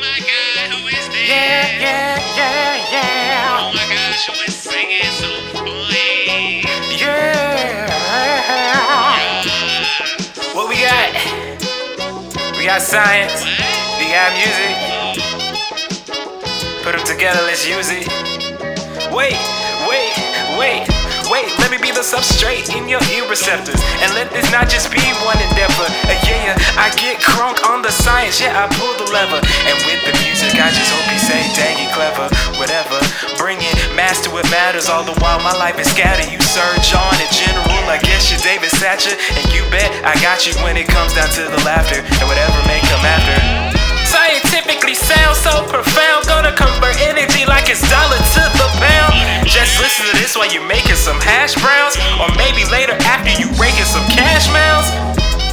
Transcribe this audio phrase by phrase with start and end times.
[0.00, 1.28] my god, who is this?
[1.28, 3.58] Yeah, yeah, yeah, yeah.
[3.60, 6.62] Oh my gosh, who is singing so funny?
[6.98, 7.86] Yeah.
[9.44, 10.54] Yes.
[10.54, 11.10] What we got?
[12.56, 13.42] We got science.
[13.42, 13.58] What?
[13.98, 14.74] We got music.
[16.82, 18.06] Put them together, let's use it.
[19.12, 19.36] Wait,
[19.88, 20.12] wait,
[20.58, 20.86] wait,
[21.38, 21.50] wait.
[21.58, 23.78] Let me be the substrate in your ear receptors.
[24.02, 25.88] And let this not just be one endeavor.
[26.10, 28.40] Uh, yeah, I get crunk on the science.
[28.42, 29.38] Yeah, I pull the lever.
[29.38, 32.26] And with the music, I just hope you say, dang it, clever.
[32.58, 32.98] Whatever.
[33.38, 34.88] Bring it, master what matters.
[34.88, 36.26] All the while, my life is scattered.
[36.30, 37.84] You Serge on in general.
[37.86, 39.14] I guess you're David Satcher.
[39.38, 42.00] And you bet I got you when it comes down to the laughter.
[42.02, 43.36] And whatever may come after.
[44.08, 48.57] Scientifically sound so profound, gonna convert energy like it's dollar to.
[49.48, 53.48] Just listen to this while you're making some hash browns, or maybe later after you
[53.56, 54.92] raking some cash mounds.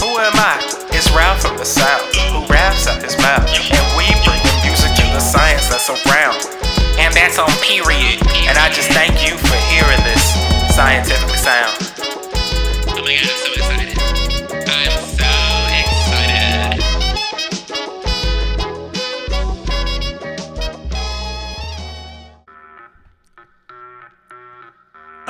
[0.03, 0.59] Who am I?
[0.91, 2.03] It's Ralph from the South,
[2.35, 6.43] who raps out his mouth, and we bring the music to the science that's around,
[6.99, 8.19] and that's on period.
[8.51, 10.23] And I just thank you for hearing this
[10.75, 11.84] scientific sound.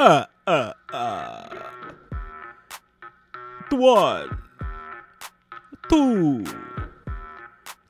[0.06, 1.50] Uh, uh, uh.
[3.72, 4.38] One.
[5.90, 6.46] Two.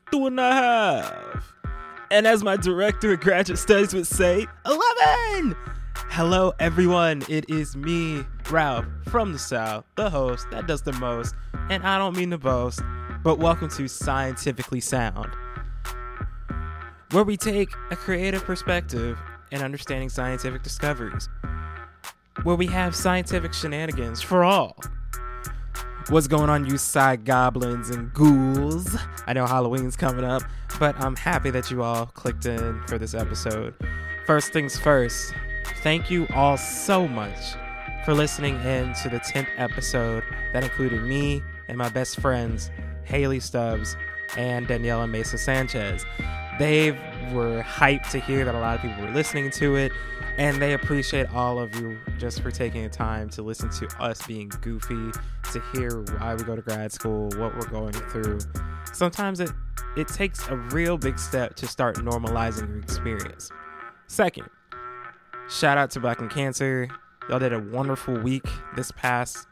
[0.10, 1.54] Two and a half.
[2.10, 5.58] And as my director of graduate studies would say, 11!
[6.08, 7.22] Hello, everyone.
[7.28, 11.36] It is me, Ralph, from the South, the host that does the most.
[11.70, 12.80] And I don't mean to boast,
[13.26, 15.32] but welcome to Scientifically Sound,
[17.12, 19.20] where we take a creative perspective
[19.52, 21.28] in understanding scientific discoveries
[22.44, 24.78] where we have scientific shenanigans for all.
[26.10, 28.96] What's going on, you side goblins and ghouls?
[29.26, 30.44] I know Halloween's coming up,
[30.80, 33.74] but I'm happy that you all clicked in for this episode.
[34.28, 35.34] First things first,
[35.82, 37.56] thank you all so much
[38.06, 42.70] for listening in to the 10th episode that included me and my best friends,
[43.04, 43.98] Haley Stubbs
[44.38, 46.06] and Daniela Mesa Sanchez.
[46.60, 46.92] They
[47.34, 49.92] were hyped to hear that a lot of people were listening to it,
[50.38, 54.26] and they appreciate all of you just for taking the time to listen to us
[54.28, 55.12] being goofy,
[55.52, 58.40] to hear why we go to grad school, what we're going through.
[58.94, 59.52] Sometimes it
[59.96, 63.50] it takes a real big step to start normalizing your experience.
[64.08, 64.50] Second,
[65.50, 66.90] shout out to Black in Cancer.
[67.30, 68.46] Y'all did a wonderful week
[68.76, 69.48] this past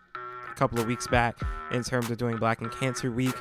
[0.55, 1.39] couple of weeks back
[1.71, 3.35] in terms of doing Black in Cancer Week.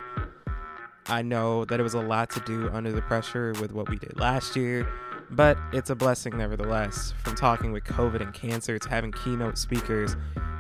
[1.06, 3.97] I know that it was a lot to do under the pressure with what we
[3.97, 4.88] did last year,
[5.32, 7.15] but it's a blessing nevertheless.
[7.25, 10.16] From talking with COVID and cancer to having keynote speakers,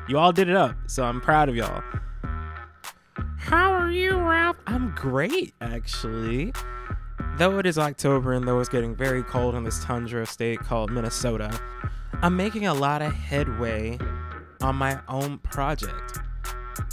[0.08, 1.82] you all did it up, so I'm proud of y'all.
[3.38, 4.56] How are you, Ralph?
[4.66, 6.52] I'm great, actually.
[7.38, 10.90] Though it is October and though it's getting very cold in this tundra state called
[10.90, 11.58] Minnesota,
[12.22, 13.98] I'm making a lot of headway
[14.60, 16.20] on my own project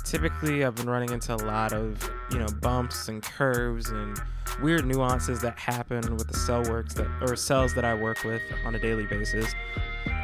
[0.09, 4.19] typically I've been running into a lot of, you know, bumps and curves and
[4.61, 8.41] weird nuances that happen with the cell works that or cells that I work with
[8.65, 9.53] on a daily basis.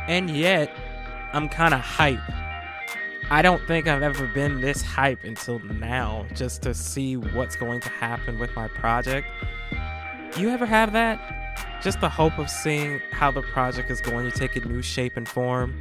[0.08, 0.76] And yet,
[1.34, 2.20] I'm kind of hype.
[3.30, 7.82] I don't think I've ever been this hype until now just to see what's going
[7.82, 9.28] to happen with my project.
[10.38, 11.82] You ever have that?
[11.82, 15.18] Just the hope of seeing how the project is going to take a new shape
[15.18, 15.74] and form.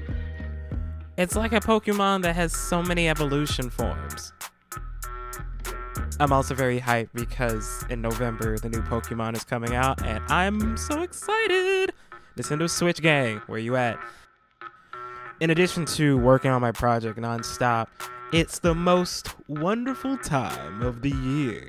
[1.17, 4.33] It's like a Pokemon that has so many evolution forms.
[6.21, 10.77] I'm also very hyped because in November the new Pokemon is coming out and I'm
[10.77, 11.93] so excited.
[12.37, 13.99] Nintendo Switch gang, where you at?
[15.41, 17.89] In addition to working on my project nonstop,
[18.33, 21.69] it's the most wonderful time of the year.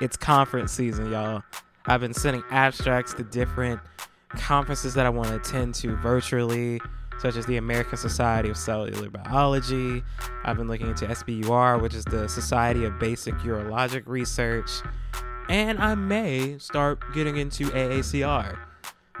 [0.00, 1.42] It's conference season, y'all.
[1.86, 3.80] I've been sending abstracts to different
[4.30, 6.80] conferences that I want to attend to virtually
[7.20, 10.02] such as the American Society of Cellular Biology.
[10.44, 14.70] I've been looking into SBUR, which is the Society of Basic Urologic Research.
[15.48, 18.58] And I may start getting into AACR.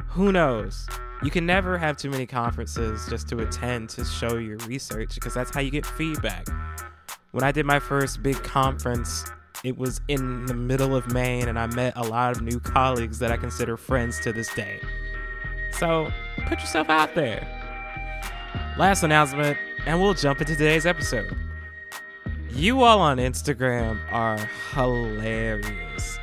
[0.08, 0.86] Who knows?
[1.22, 5.34] You can never have too many conferences just to attend to show your research because
[5.34, 6.46] that's how you get feedback.
[7.32, 9.24] When I did my first big conference,
[9.64, 13.18] it was in the middle of Maine, and I met a lot of new colleagues
[13.18, 14.80] that I consider friends to this day.
[15.72, 16.12] So
[16.46, 17.57] put yourself out there.
[18.78, 21.36] Last announcement, and we'll jump into today's episode.
[22.52, 24.38] You all on Instagram are
[24.72, 26.20] hilarious.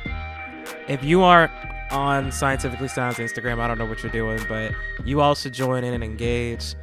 [0.88, 1.52] If you aren't
[1.92, 4.72] on Scientifically Sound's Instagram, I don't know what you're doing, but
[5.04, 6.74] you all should join in and engage.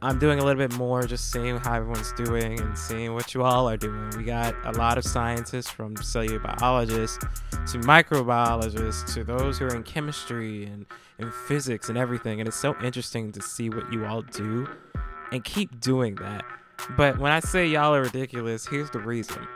[0.00, 3.42] I'm doing a little bit more, just seeing how everyone's doing and seeing what you
[3.42, 4.08] all are doing.
[4.16, 9.74] We got a lot of scientists from cellular biologists to microbiologists to those who are
[9.74, 10.86] in chemistry and,
[11.18, 12.40] and physics and everything.
[12.40, 14.66] And it's so interesting to see what you all do
[15.32, 16.44] and keep doing that.
[16.96, 19.46] But when I say y'all are ridiculous, here's the reason.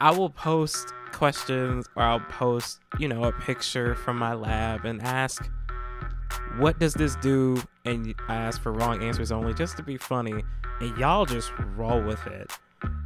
[0.00, 5.00] I will post questions or I'll post, you know, a picture from my lab and
[5.02, 5.48] ask,
[6.58, 7.62] what does this do?
[7.84, 10.42] And I ask for wrong answers only just to be funny.
[10.80, 12.50] And y'all just roll with it.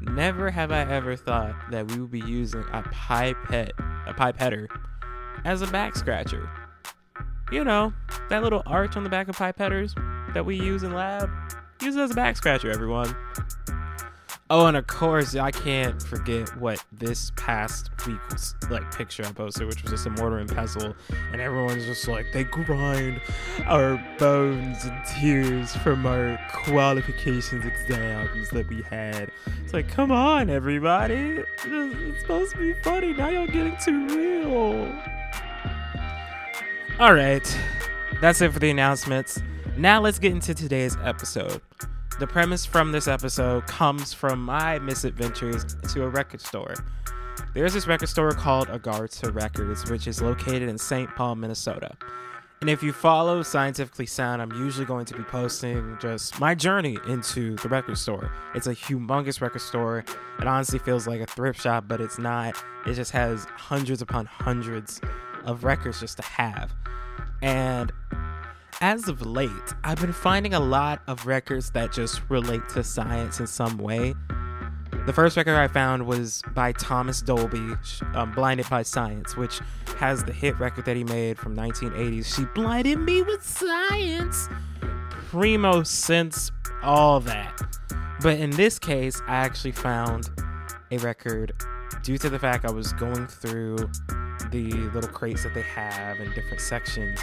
[0.00, 3.72] Never have I ever thought that we would be using a pipette,
[4.06, 4.66] a pipetter,
[5.44, 6.48] as a back scratcher.
[7.52, 7.92] You know,
[8.30, 9.94] that little arch on the back of pipetters
[10.32, 11.30] that we use in lab.
[11.82, 13.14] Use it as a back scratcher, everyone.
[14.48, 19.66] Oh, and of course, I can't forget what this past week's like picture I posted,
[19.66, 20.94] which was just a mortar and pestle,
[21.32, 23.20] and everyone's just like they grind
[23.64, 29.32] our bones and tears from our qualifications exams that we had.
[29.64, 33.14] It's like, come on, everybody, it's supposed to be funny.
[33.14, 34.94] Now you're getting too real.
[37.00, 37.58] All right,
[38.20, 39.42] that's it for the announcements.
[39.76, 41.60] Now let's get into today's episode.
[42.18, 46.74] The premise from this episode comes from my misadventures to a record store.
[47.52, 51.14] There's this record store called Agartha Records, which is located in St.
[51.14, 51.94] Paul, Minnesota.
[52.62, 56.96] And if you follow Scientifically Sound, I'm usually going to be posting just my journey
[57.06, 58.32] into the record store.
[58.54, 60.04] It's a humongous record store.
[60.40, 62.56] It honestly feels like a thrift shop, but it's not.
[62.86, 65.02] It just has hundreds upon hundreds
[65.44, 66.72] of records just to have.
[67.42, 67.92] And
[68.80, 69.50] as of late,
[69.84, 74.14] I've been finding a lot of records that just relate to science in some way.
[75.06, 77.74] The first record I found was by Thomas Dolby,
[78.14, 79.60] um, Blinded by Science, which
[79.98, 82.34] has the hit record that he made from 1980s.
[82.34, 84.48] She blinded me with science.
[85.30, 86.50] Primo sense,
[86.82, 87.60] all that.
[88.20, 90.30] But in this case, I actually found
[90.90, 91.52] a record
[92.02, 93.90] due to the fact I was going through
[94.50, 97.20] the little crates that they have in different sections.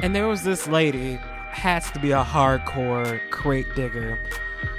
[0.00, 1.18] And there was this lady,
[1.54, 4.18] has to be a hardcore crate digger.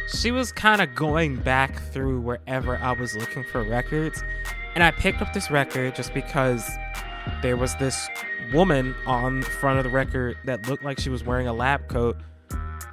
[0.07, 4.23] She was kind of going back through wherever I was looking for records.
[4.75, 6.69] And I picked up this record just because
[7.41, 8.07] there was this
[8.53, 11.87] woman on the front of the record that looked like she was wearing a lab
[11.87, 12.17] coat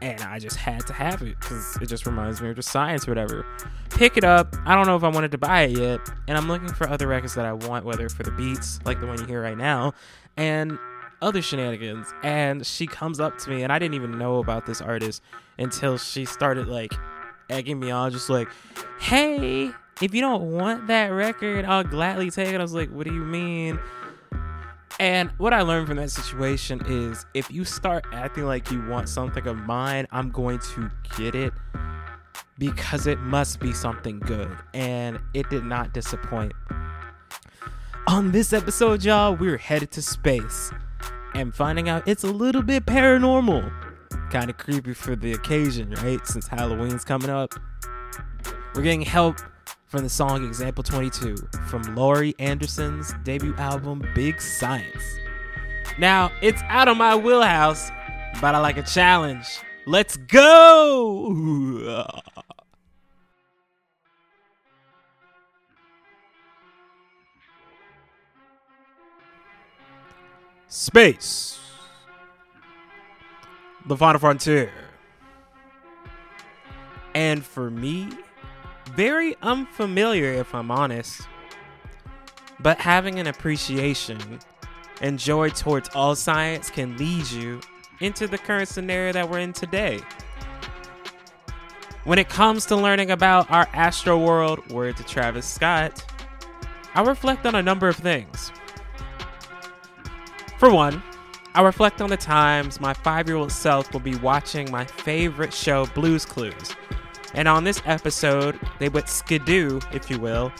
[0.00, 3.06] and I just had to have it because it just reminds me of just science
[3.06, 3.46] whatever.
[3.90, 4.54] Pick it up.
[4.64, 7.06] I don't know if I wanted to buy it yet, and I'm looking for other
[7.06, 9.94] records that I want, whether for the beats like the one you hear right now,
[10.36, 10.78] and
[11.20, 12.12] other shenanigans.
[12.22, 15.22] And she comes up to me, and I didn't even know about this artist
[15.58, 16.92] until she started like
[17.50, 18.48] egging me on, just like,
[18.98, 19.70] "Hey,
[20.00, 23.14] if you don't want that record, I'll gladly take it." I was like, "What do
[23.14, 23.78] you mean?"
[25.02, 29.08] And what I learned from that situation is if you start acting like you want
[29.08, 31.52] something of mine, I'm going to get it
[32.56, 34.56] because it must be something good.
[34.74, 36.52] And it did not disappoint.
[38.06, 40.70] On this episode, y'all, we're headed to space
[41.34, 43.72] and finding out it's a little bit paranormal.
[44.30, 46.24] Kind of creepy for the occasion, right?
[46.28, 47.52] Since Halloween's coming up.
[48.76, 49.40] We're getting help
[49.92, 51.36] from the song Example 22
[51.66, 55.18] from Laurie Anderson's debut album Big Science.
[55.98, 57.90] Now, it's out of my wheelhouse,
[58.40, 59.44] but I like a challenge.
[59.84, 62.08] Let's go!
[70.68, 71.60] Space.
[73.84, 74.72] The final frontier.
[77.14, 78.08] And for me,
[78.90, 81.22] very unfamiliar if I'm honest.
[82.60, 84.38] But having an appreciation
[85.00, 87.60] and joy towards all science can lead you
[88.00, 90.00] into the current scenario that we're in today.
[92.04, 96.04] When it comes to learning about our astro world, word to Travis Scott,
[96.94, 98.52] I reflect on a number of things.
[100.58, 101.02] For one,
[101.54, 105.52] I reflect on the times my five year old self will be watching my favorite
[105.52, 106.74] show, Blues Clues.
[107.34, 110.52] And on this episode, they went skidoo, if you will,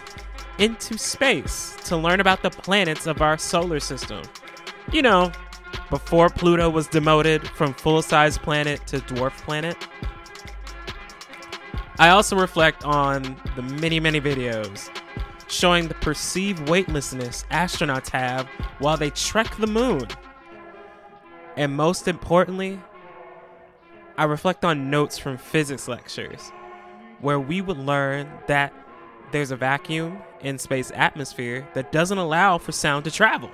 [0.59, 4.23] into space to learn about the planets of our solar system.
[4.91, 5.33] You know,
[5.91, 9.77] before Pluto was demoted from full size planet to dwarf planet.
[11.99, 14.91] I also reflect on the many, many videos
[15.49, 18.49] showing the perceived weightlessness astronauts have
[18.79, 20.03] while they trek the moon.
[21.57, 22.81] And most importantly,
[24.17, 26.51] I reflect on notes from physics lectures
[27.23, 28.73] where we would learn that
[29.31, 33.51] there's a vacuum in space atmosphere that doesn't allow for sound to travel.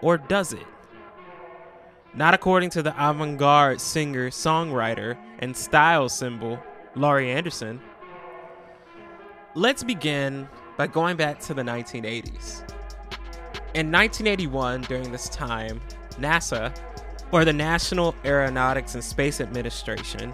[0.00, 0.66] Or does it?
[2.16, 6.62] not according to the avant garde singer, songwriter, and style symbol,
[6.94, 7.80] Laurie Anderson.
[9.54, 12.60] Let's begin by going back to the 1980s.
[13.74, 15.80] In 1981, during this time,
[16.12, 16.76] NASA,
[17.32, 20.32] or the National Aeronautics and Space Administration,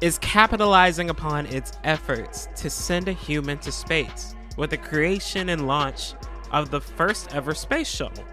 [0.00, 5.66] is capitalizing upon its efforts to send a human to space with the creation and
[5.66, 6.14] launch
[6.52, 8.24] of the first ever space shuttle.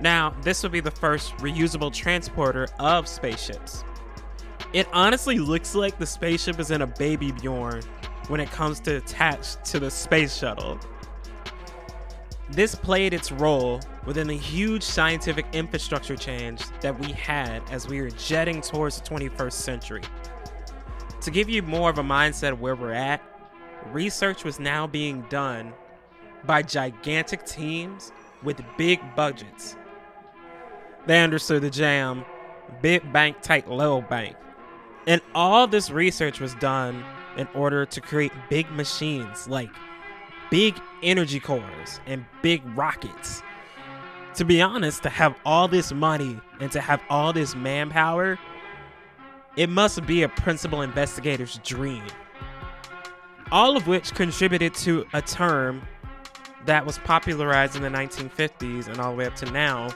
[0.00, 3.84] Now, this will be the first reusable transporter of spaceships.
[4.72, 7.82] It honestly looks like the spaceship is in a baby Bjorn
[8.28, 10.80] when it comes to attach to the space shuttle.
[12.50, 18.00] This played its role within the huge scientific infrastructure change that we had as we
[18.02, 20.02] were jetting towards the 21st century.
[21.24, 23.22] To give you more of a mindset of where we're at,
[23.92, 25.72] research was now being done
[26.44, 28.12] by gigantic teams
[28.42, 29.74] with big budgets.
[31.06, 32.26] They understood the jam
[32.82, 34.36] big bank tight little bank.
[35.06, 37.02] And all this research was done
[37.38, 39.70] in order to create big machines like
[40.50, 43.42] big energy cores and big rockets.
[44.34, 48.38] To be honest, to have all this money and to have all this manpower,
[49.56, 52.02] it must be a principal investigator's dream.
[53.52, 55.82] All of which contributed to a term
[56.66, 59.88] that was popularized in the 1950s and all the way up to now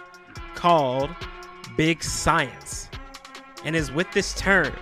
[0.54, 1.10] called
[1.76, 2.88] Big Science.
[3.64, 4.72] And is with this term,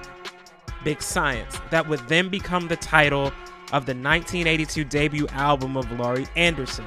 [0.84, 3.32] Big Science, that would then become the title
[3.72, 6.86] of the 1982 debut album of Laurie Anderson.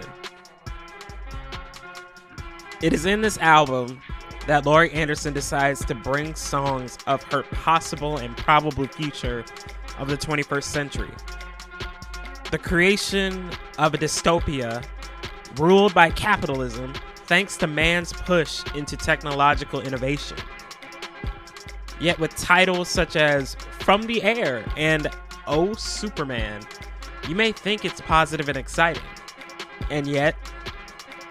[2.82, 4.02] It is in this album
[4.50, 9.46] that Laurie Anderson decides to bring songs of her possible and probable future
[10.00, 11.12] of the 21st century.
[12.50, 14.84] The creation of a dystopia
[15.60, 16.94] ruled by capitalism
[17.28, 20.38] thanks to man's push into technological innovation.
[22.02, 25.12] Yet, with titles such as From the Air and
[25.46, 26.64] Oh Superman,
[27.28, 29.04] you may think it's positive and exciting.
[29.92, 30.36] And yet,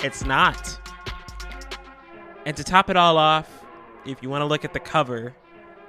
[0.04, 0.77] it's not.
[2.48, 3.66] And to top it all off,
[4.06, 5.34] if you want to look at the cover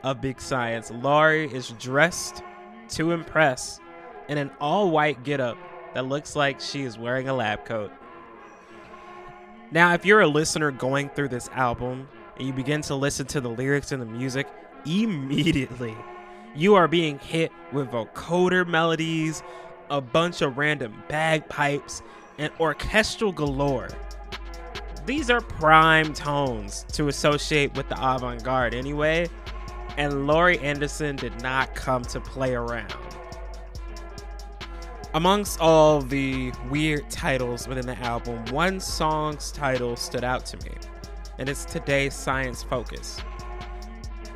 [0.04, 2.44] of Big Science, Laurie is dressed
[2.90, 3.80] to impress
[4.28, 5.58] in an all white getup
[5.94, 7.94] that looks like she is wearing a lab coat.
[9.72, 13.40] Now, if you're a listener going through this album and you begin to listen to
[13.40, 14.46] the lyrics and the music,
[14.86, 15.96] immediately
[16.58, 19.44] you are being hit with vocoder melodies,
[19.90, 22.02] a bunch of random bagpipes,
[22.38, 23.88] and orchestral galore.
[25.10, 29.28] These are prime tones to associate with the avant garde anyway,
[29.98, 32.94] and Laurie Anderson did not come to play around.
[35.16, 40.76] Amongst all the weird titles within the album, one song's title stood out to me,
[41.40, 43.20] and it's today's Science Focus.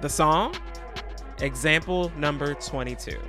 [0.01, 0.55] The song?
[1.39, 3.19] Example number 22.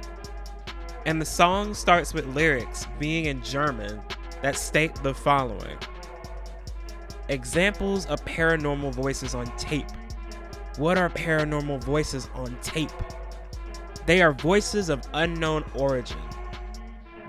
[1.05, 4.01] And the song starts with lyrics being in German
[4.41, 5.77] that state the following
[7.29, 9.87] Examples of paranormal voices on tape.
[10.77, 12.91] What are paranormal voices on tape?
[14.07, 16.19] They are voices of unknown origin.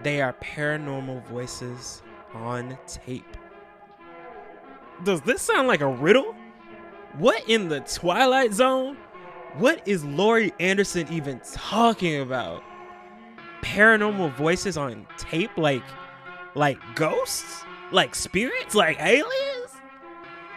[0.04, 2.02] They are paranormal voices
[2.34, 3.38] on tape.
[5.04, 6.36] Does this sound like a riddle?
[7.18, 8.98] What in the Twilight Zone?
[9.58, 12.62] What is Laurie Anderson even talking about?
[13.62, 15.84] Paranormal voices on tape like
[16.56, 17.64] like ghosts?
[17.92, 18.76] Like spirits?
[18.76, 19.55] Like aliens?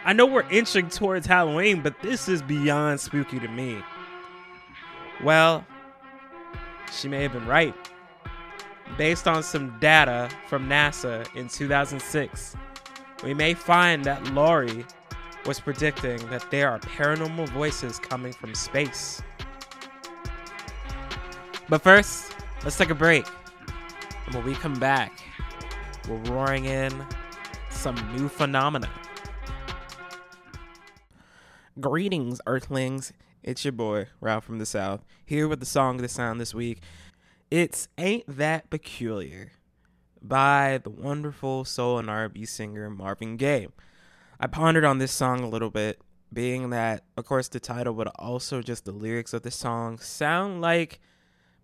[0.05, 3.83] I know we're inching towards Halloween, but this is beyond spooky to me.
[5.23, 5.65] Well,
[6.91, 7.75] she may have been right.
[8.97, 12.55] Based on some data from NASA in 2006,
[13.23, 14.85] we may find that Laurie
[15.45, 19.21] was predicting that there are paranormal voices coming from space.
[21.67, 23.25] But first, let's take a break.
[24.25, 25.21] And when we come back,
[26.07, 27.05] we're roaring in
[27.69, 28.89] some new phenomena.
[31.79, 33.13] Greetings, Earthlings.
[33.43, 36.53] It's your boy, Ralph from the South, here with the song of the sound this
[36.53, 36.81] week.
[37.51, 39.51] It's Ain't That Peculiar
[40.21, 43.67] by the wonderful soul and R&B singer Marvin Gaye.
[44.39, 46.01] I pondered on this song a little bit,
[46.33, 50.61] being that, of course, the title, but also just the lyrics of the song sound
[50.61, 50.99] like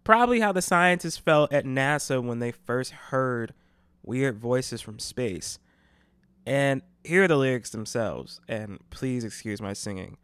[0.03, 3.53] probably how the scientists felt at NASA when they first heard
[4.03, 5.59] weird voices from space.
[6.45, 10.17] And here are the lyrics themselves, and please excuse my singing.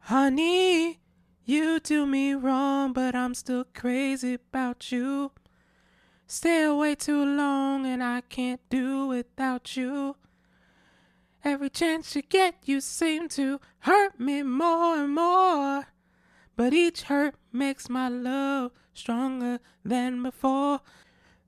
[0.00, 1.00] Honey,
[1.44, 5.32] you do me wrong, but I'm still crazy about you.
[6.26, 10.16] Stay away too long, and I can't do without you.
[11.44, 15.86] Every chance you get, you seem to hurt me more and more.
[16.56, 20.80] But each hurt makes my love stronger than before.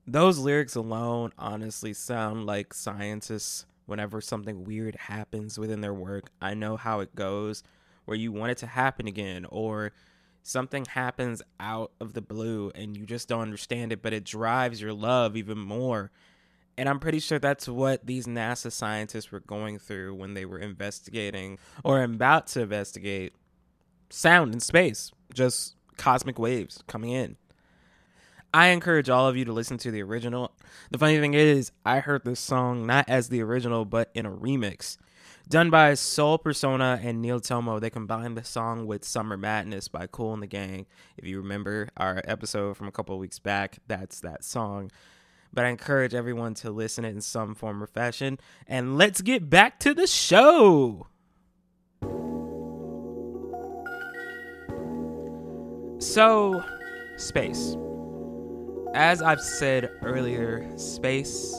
[0.05, 6.31] Those lyrics alone honestly sound like scientists whenever something weird happens within their work.
[6.41, 7.63] I know how it goes,
[8.05, 9.91] where you want it to happen again, or
[10.43, 14.79] something happens out of the blue and you just don't understand it, but it drives
[14.79, 16.11] your love even more.
[16.77, 20.59] And I'm pretty sure that's what these NASA scientists were going through when they were
[20.59, 23.33] investigating or about to investigate
[24.09, 27.37] sound in space, just cosmic waves coming in.
[28.55, 30.49] I encourage all of you to listen to the original.
[30.89, 34.31] The funny thing is, I heard this song not as the original, but in a
[34.31, 34.95] remix
[35.49, 37.79] done by Soul Persona and Neil Tomo.
[37.79, 40.85] They combined the song with Summer Madness by Kool and the Gang.
[41.17, 44.89] If you remember our episode from a couple weeks back, that's that song.
[45.51, 48.39] But I encourage everyone to listen it in some form or fashion.
[48.67, 51.07] And let's get back to the show.
[55.99, 56.63] So,
[57.17, 57.75] space.
[58.95, 61.53] As I've said earlier, space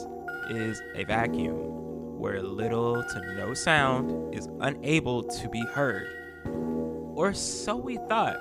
[0.49, 6.07] is a vacuum where little to no sound is unable to be heard.
[7.15, 8.37] Or so we thought.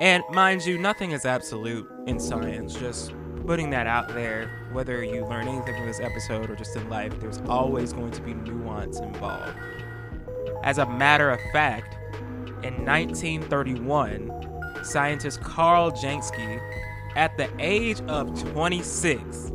[0.00, 3.12] And mind you, nothing is absolute in science, just
[3.46, 4.50] putting that out there.
[4.72, 8.20] Whether you learn anything from this episode or just in life, there's always going to
[8.20, 9.56] be nuance involved.
[10.64, 11.94] As a matter of fact,
[12.64, 16.60] in 1931, scientist Karl Jansky,
[17.16, 19.52] at the age of 26,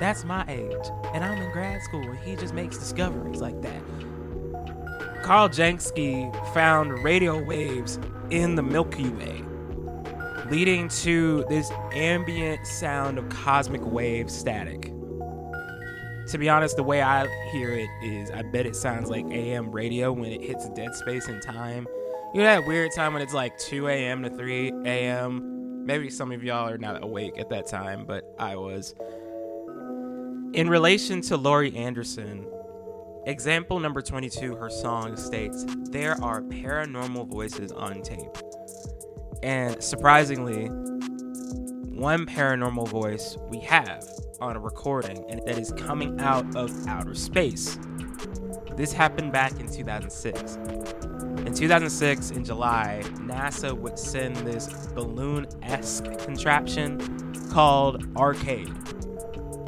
[0.00, 3.82] that's my age, and I'm in grad school, and he just makes discoveries like that.
[5.22, 7.98] Karl Jansky found radio waves
[8.30, 9.42] in the Milky Way,
[10.50, 14.92] leading to this ambient sound of cosmic wave static.
[16.28, 19.70] To be honest, the way I hear it is I bet it sounds like AM
[19.70, 21.86] radio when it hits dead space in time.
[22.34, 24.22] You know that weird time when it's like 2 a.m.
[24.22, 25.57] to 3 a.m.?
[25.88, 28.94] Maybe some of y'all are not awake at that time, but I was.
[30.52, 32.46] In relation to Laurie Anderson,
[33.24, 38.36] example number 22, her song states, There are paranormal voices on tape.
[39.42, 44.06] And surprisingly, one paranormal voice we have
[44.42, 47.78] on a recording, and that is coming out of outer space.
[48.76, 50.58] This happened back in 2006.
[51.48, 56.98] In 2006, in July, NASA would send this balloon esque contraption
[57.50, 58.68] called Arcade,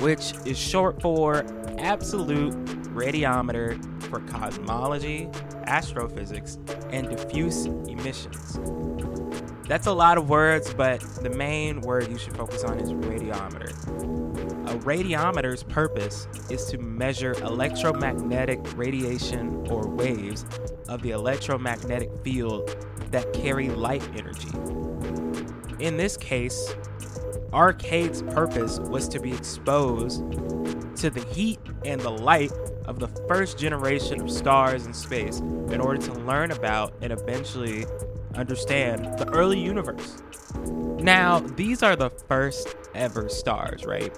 [0.02, 1.42] which is short for
[1.78, 2.52] Absolute
[2.92, 5.30] Radiometer for Cosmology,
[5.64, 6.58] Astrophysics,
[6.90, 8.60] and Diffuse Emissions.
[9.66, 13.70] That's a lot of words, but the main word you should focus on is radiometer.
[14.68, 20.44] A radiometer's purpose is to measure electromagnetic radiation or waves
[20.90, 22.76] of the electromagnetic field
[23.10, 24.50] that carry light energy.
[25.78, 26.74] In this case,
[27.52, 30.20] Arcade's purpose was to be exposed
[30.96, 32.52] to the heat and the light
[32.84, 37.86] of the first generation of stars in space in order to learn about and eventually
[38.34, 40.22] understand the early universe.
[41.02, 44.16] Now, these are the first ever stars, right?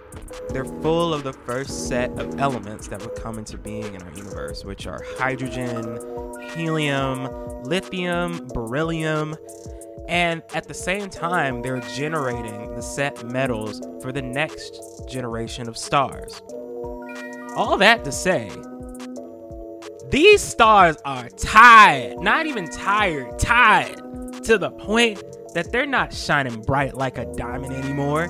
[0.50, 4.12] They're full of the first set of elements that would come into being in our
[4.12, 5.98] universe, which are hydrogen,
[6.54, 7.28] helium,
[7.64, 9.36] lithium, beryllium,
[10.08, 15.78] and at the same time, they're generating the set metals for the next generation of
[15.78, 16.42] stars.
[17.54, 18.50] All that to say,
[20.10, 24.02] these stars are tired, not even tired, tired
[24.44, 25.22] to the point
[25.54, 28.26] that they're not shining bright like a diamond anymore.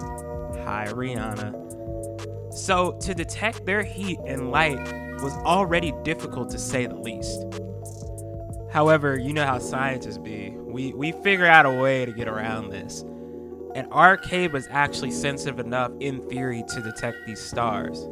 [0.64, 2.52] Hi, Rihanna.
[2.52, 4.78] So, to detect their heat and light
[5.22, 7.46] was already difficult to say the least.
[8.70, 10.50] However, you know how scientists be.
[10.50, 13.02] We, we figure out a way to get around this.
[13.74, 18.06] And Arcade was actually sensitive enough, in theory, to detect these stars.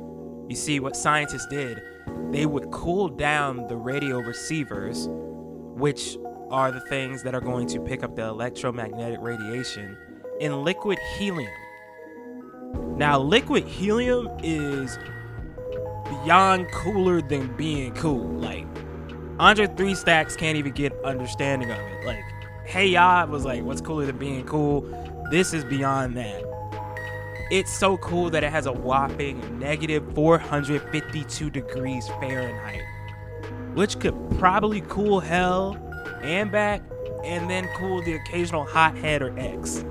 [0.48, 1.82] You see, what scientists did,
[2.30, 6.16] they would cool down the radio receivers, which
[6.50, 9.96] are the things that are going to pick up the electromagnetic radiation,
[10.40, 11.52] in liquid helium.
[12.96, 14.98] Now, liquid helium is
[16.04, 18.26] beyond cooler than being cool.
[18.38, 18.66] Like,
[19.38, 22.04] Andre Three Stacks can't even get understanding of it.
[22.04, 22.24] Like,
[22.64, 24.82] Hey Ya was like, what's cooler than being cool?
[25.30, 26.44] This is beyond that.
[27.50, 32.82] It's so cool that it has a whopping negative 452 degrees Fahrenheit,
[33.74, 35.76] which could probably cool hell
[36.22, 36.82] and back,
[37.24, 39.84] and then cool the occasional hothead or X.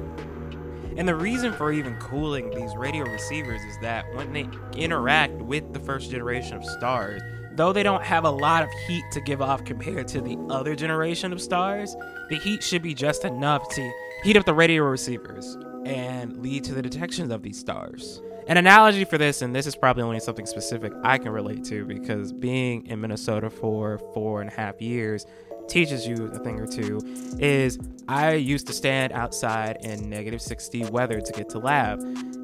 [0.98, 5.72] And the reason for even cooling these radio receivers is that when they interact with
[5.72, 7.22] the first generation of stars,
[7.56, 10.76] though they don't have a lot of heat to give off compared to the other
[10.76, 11.96] generation of stars,
[12.30, 13.92] the heat should be just enough to
[14.24, 18.22] heat up the radio receivers and lead to the detection of these stars.
[18.48, 21.86] An analogy for this, and this is probably only something specific I can relate to
[21.86, 25.26] because being in Minnesota for four and a half years
[25.70, 27.00] teaches you a thing or two,
[27.40, 32.02] is I used to stand outside in negative 60 weather to get to lab.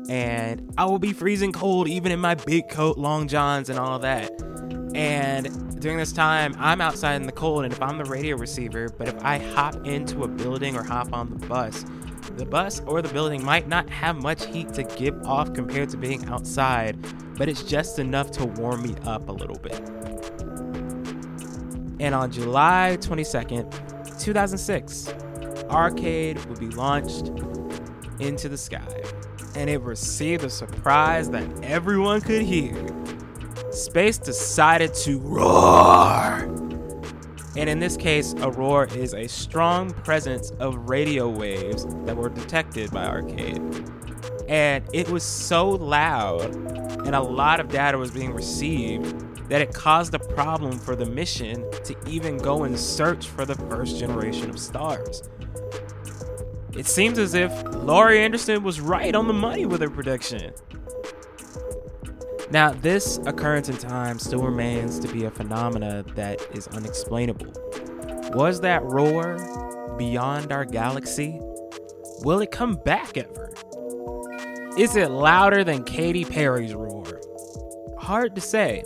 [0.08, 4.00] And I will be freezing cold even in my big coat, long johns, and all
[4.00, 4.32] that.
[4.94, 8.90] And during this time, I'm outside in the cold, and if I'm the radio receiver,
[8.98, 11.84] but if I hop into a building or hop on the bus,
[12.38, 15.98] the bus or the building might not have much heat to give off compared to
[15.98, 16.98] being outside,
[17.38, 19.95] but it's just enough to warm me up a little bit.
[22.00, 25.14] And on July 22nd, 2006,
[25.70, 27.28] Arcade would be launched
[28.20, 29.04] into the sky,
[29.56, 32.76] and it received a surprise that everyone could hear.
[33.72, 36.52] Space decided to roar.
[37.58, 42.30] And in this case, a roar is a strong presence of radio waves that were
[42.30, 43.62] detected by Arcade.
[44.50, 46.54] And it was so loud,
[47.06, 51.06] and a lot of data was being received, that it caused a problem for the
[51.06, 55.30] mission to even go and search for the first generation of stars.
[56.76, 60.54] It seems as if Laurie Anderson was right on the money with her prediction.
[62.52, 67.52] Now, this occurrence in time still remains to be a phenomena that is unexplainable.
[68.34, 71.40] Was that roar beyond our galaxy?
[72.22, 73.54] Will it come back ever?
[74.78, 77.22] Is it louder than Katy Perry's roar?
[77.98, 78.84] Hard to say,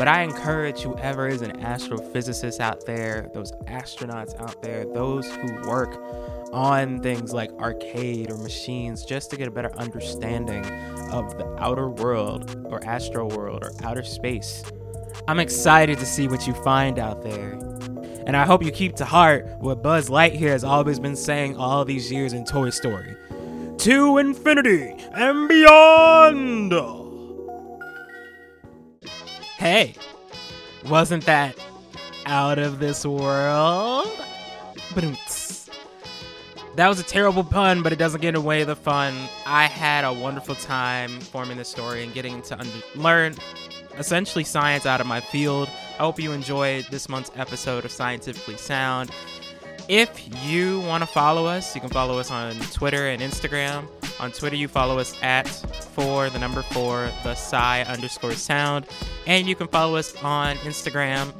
[0.00, 5.68] but I encourage whoever is an astrophysicist out there, those astronauts out there, those who
[5.68, 6.02] work
[6.54, 10.64] on things like arcade or machines just to get a better understanding
[11.12, 14.64] of the outer world or astro world or outer space.
[15.28, 17.58] I'm excited to see what you find out there.
[18.26, 21.84] And I hope you keep to heart what Buzz Lightyear has always been saying all
[21.84, 23.16] these years in Toy Story
[23.80, 26.99] to infinity and beyond.
[29.60, 29.94] Hey,
[30.88, 31.54] wasn't that
[32.24, 34.08] out of this world?
[36.76, 39.14] That was a terrible pun, but it doesn't get away the way of the fun.
[39.44, 43.34] I had a wonderful time forming this story and getting to under- learn
[43.98, 45.68] essentially science out of my field.
[45.98, 49.10] I hope you enjoyed this month's episode of Scientifically Sound.
[49.90, 53.88] If you want to follow us, you can follow us on Twitter and Instagram.
[54.20, 58.86] On Twitter, you follow us at for the number four, the sci underscore sound.
[59.26, 61.32] And you can follow us on Instagram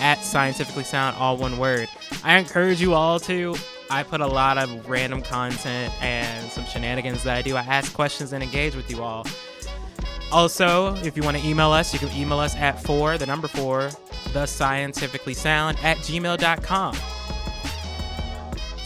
[0.00, 1.88] at scientifically sound, all one word.
[2.22, 3.56] I encourage you all to.
[3.90, 7.56] I put a lot of random content and some shenanigans that I do.
[7.56, 9.26] I ask questions and engage with you all.
[10.30, 13.48] Also, if you want to email us, you can email us at four, the number
[13.48, 13.90] four,
[14.32, 16.96] the scientifically sound at gmail.com.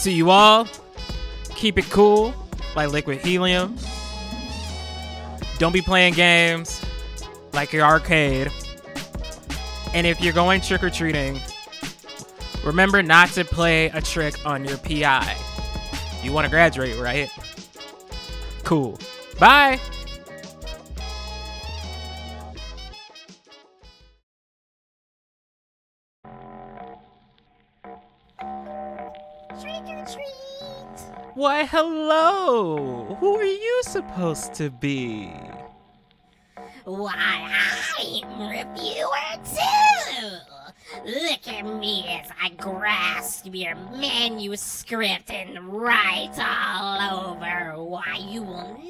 [0.02, 0.66] To you all,
[1.54, 2.34] keep it cool
[2.74, 3.76] like liquid helium.
[5.58, 6.82] Don't be playing games
[7.52, 8.50] like your arcade.
[9.94, 11.38] And if you're going trick or treating,
[12.64, 15.36] remember not to play a trick on your PI.
[16.24, 17.30] You want to graduate, right?
[18.64, 18.98] Cool.
[19.38, 19.78] Bye.
[31.42, 33.16] Why, hello.
[33.18, 35.32] Who are you supposed to be?
[36.84, 37.50] Why,
[37.98, 40.28] I'm reviewer too!
[41.04, 48.80] Look at me as I grasp your manuscript and write all over why you will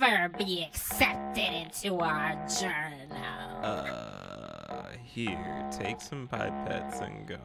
[0.00, 3.62] never be accepted into our journal.
[3.62, 7.38] Uh, here, take some pipettes and go.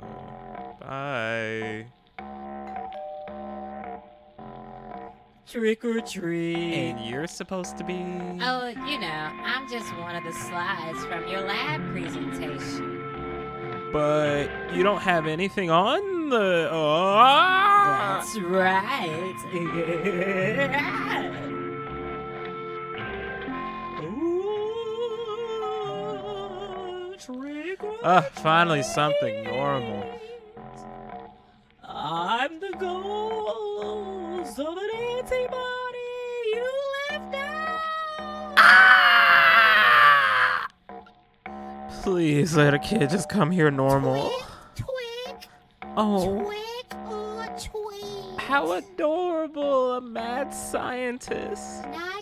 [0.80, 1.86] Bye.
[5.48, 6.56] Trick or treat.
[6.74, 7.94] And you're supposed to be.
[7.94, 13.02] Oh, you know, I'm just one of the slides from your lab presentation.
[13.94, 16.70] But you don't have anything on the.
[16.72, 17.16] Oh.
[18.18, 19.36] That's right.
[27.18, 30.20] Trick or Ah, finally something normal.
[42.16, 44.32] Please let a kid just come here normal.
[44.74, 45.50] Twig,
[45.98, 48.40] Oh, twig oh, tweet.
[48.40, 49.96] how adorable!
[49.96, 51.84] A mad scientist.
[51.92, 52.15] Not